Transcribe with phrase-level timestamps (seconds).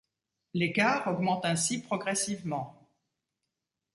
[0.55, 2.89] L’écart augmente ainsi progressivement.